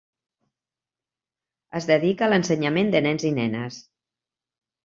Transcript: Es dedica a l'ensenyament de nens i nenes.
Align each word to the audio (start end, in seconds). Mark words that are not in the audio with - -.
Es 1.79 1.87
dedica 1.91 2.25
a 2.29 2.31
l'ensenyament 2.31 2.93
de 2.97 3.03
nens 3.09 3.29
i 3.33 3.33
nenes. 3.39 3.79